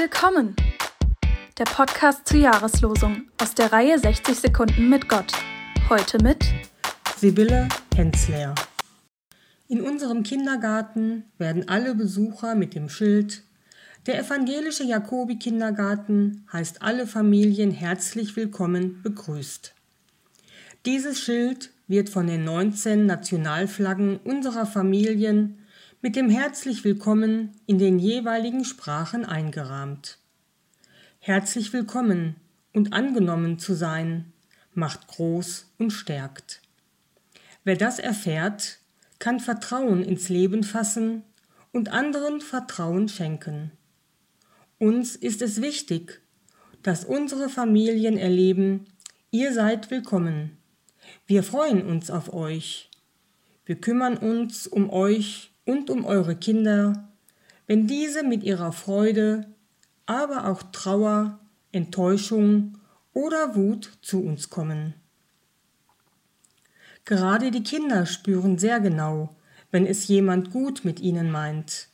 Willkommen! 0.00 0.54
Der 1.58 1.64
Podcast 1.64 2.28
zur 2.28 2.38
Jahreslosung 2.38 3.28
aus 3.42 3.56
der 3.56 3.72
Reihe 3.72 3.98
60 3.98 4.38
Sekunden 4.38 4.88
mit 4.88 5.08
Gott. 5.08 5.32
Heute 5.88 6.22
mit 6.22 6.44
Sibylle 7.16 7.68
Hensler. 7.96 8.54
In 9.66 9.80
unserem 9.80 10.22
Kindergarten 10.22 11.24
werden 11.36 11.68
alle 11.68 11.96
Besucher 11.96 12.54
mit 12.54 12.76
dem 12.76 12.88
Schild 12.88 13.42
Der 14.06 14.20
evangelische 14.20 14.84
Jakobi-Kindergarten 14.84 16.46
heißt 16.52 16.80
alle 16.80 17.08
Familien 17.08 17.72
herzlich 17.72 18.36
willkommen 18.36 19.02
begrüßt. 19.02 19.74
Dieses 20.86 21.18
Schild 21.20 21.70
wird 21.88 22.08
von 22.08 22.28
den 22.28 22.44
19 22.44 23.04
Nationalflaggen 23.04 24.18
unserer 24.18 24.64
Familien 24.64 25.58
mit 26.00 26.14
dem 26.14 26.30
Herzlich 26.30 26.84
Willkommen 26.84 27.56
in 27.66 27.78
den 27.78 27.98
jeweiligen 27.98 28.64
Sprachen 28.64 29.24
eingerahmt. 29.24 30.18
Herzlich 31.18 31.72
willkommen 31.72 32.36
und 32.72 32.92
angenommen 32.92 33.58
zu 33.58 33.74
sein, 33.74 34.32
macht 34.74 35.08
groß 35.08 35.72
und 35.76 35.90
stärkt. 35.90 36.62
Wer 37.64 37.74
das 37.74 37.98
erfährt, 37.98 38.78
kann 39.18 39.40
Vertrauen 39.40 40.04
ins 40.04 40.28
Leben 40.28 40.62
fassen 40.62 41.24
und 41.72 41.88
anderen 41.88 42.40
Vertrauen 42.40 43.08
schenken. 43.08 43.72
Uns 44.78 45.16
ist 45.16 45.42
es 45.42 45.60
wichtig, 45.60 46.20
dass 46.84 47.04
unsere 47.04 47.48
Familien 47.48 48.16
erleben, 48.16 48.86
ihr 49.32 49.52
seid 49.52 49.90
willkommen. 49.90 50.58
Wir 51.26 51.42
freuen 51.42 51.84
uns 51.84 52.08
auf 52.08 52.32
euch. 52.32 52.88
Wir 53.64 53.80
kümmern 53.80 54.16
uns 54.16 54.68
um 54.68 54.90
euch 54.90 55.50
und 55.68 55.90
um 55.90 56.06
eure 56.06 56.34
Kinder, 56.34 57.10
wenn 57.66 57.86
diese 57.86 58.22
mit 58.22 58.42
ihrer 58.42 58.72
Freude, 58.72 59.46
aber 60.06 60.48
auch 60.48 60.62
Trauer, 60.72 61.38
Enttäuschung 61.72 62.78
oder 63.12 63.54
Wut 63.54 63.98
zu 64.00 64.22
uns 64.22 64.48
kommen. 64.48 64.94
Gerade 67.04 67.50
die 67.50 67.62
Kinder 67.62 68.06
spüren 68.06 68.56
sehr 68.56 68.80
genau, 68.80 69.36
wenn 69.70 69.84
es 69.84 70.08
jemand 70.08 70.52
gut 70.52 70.86
mit 70.86 71.00
ihnen 71.00 71.30
meint. 71.30 71.88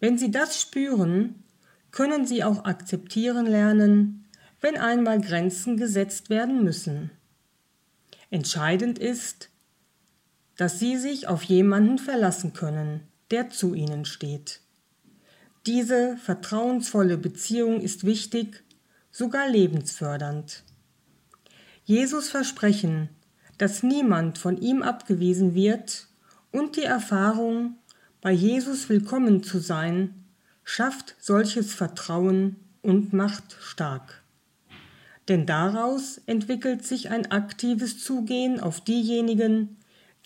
Wenn 0.00 0.18
sie 0.18 0.32
das 0.32 0.60
spüren, 0.60 1.44
können 1.92 2.26
sie 2.26 2.42
auch 2.42 2.64
akzeptieren 2.64 3.46
lernen, 3.46 4.26
wenn 4.60 4.76
einmal 4.76 5.20
Grenzen 5.20 5.76
gesetzt 5.76 6.28
werden 6.28 6.64
müssen. 6.64 7.12
Entscheidend 8.30 8.98
ist, 8.98 9.50
dass 10.56 10.78
sie 10.78 10.96
sich 10.96 11.28
auf 11.28 11.42
jemanden 11.42 11.98
verlassen 11.98 12.52
können, 12.52 13.00
der 13.30 13.50
zu 13.50 13.74
ihnen 13.74 14.04
steht. 14.04 14.60
Diese 15.66 16.16
vertrauensvolle 16.18 17.18
Beziehung 17.18 17.80
ist 17.80 18.04
wichtig, 18.04 18.62
sogar 19.10 19.48
lebensfördernd. 19.48 20.62
Jesus 21.84 22.28
Versprechen, 22.28 23.08
dass 23.58 23.82
niemand 23.82 24.38
von 24.38 24.58
ihm 24.58 24.82
abgewiesen 24.82 25.54
wird 25.54 26.08
und 26.52 26.76
die 26.76 26.84
Erfahrung, 26.84 27.76
bei 28.20 28.32
Jesus 28.32 28.88
willkommen 28.88 29.42
zu 29.42 29.58
sein, 29.58 30.24
schafft 30.64 31.16
solches 31.20 31.74
Vertrauen 31.74 32.56
und 32.82 33.12
macht 33.12 33.56
stark. 33.60 34.22
Denn 35.28 35.46
daraus 35.46 36.20
entwickelt 36.26 36.84
sich 36.84 37.10
ein 37.10 37.30
aktives 37.30 38.02
Zugehen 38.02 38.60
auf 38.60 38.80
diejenigen, 38.80 39.76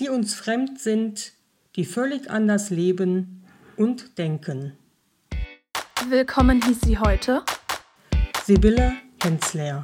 die 0.01 0.09
uns 0.09 0.35
fremd 0.35 0.81
sind, 0.81 1.35
die 1.77 1.85
völlig 1.85 2.31
anders 2.31 2.71
leben 2.71 3.45
und 3.77 4.17
denken. 4.19 4.77
Willkommen 6.09 6.65
hieß 6.65 6.81
sie 6.81 6.99
heute 6.99 7.43
Sibylle 8.45 8.95
Hensler. 9.23 9.83